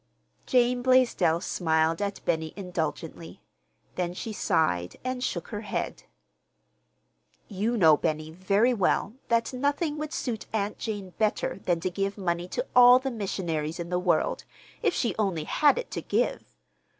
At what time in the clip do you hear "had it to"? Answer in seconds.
15.43-16.01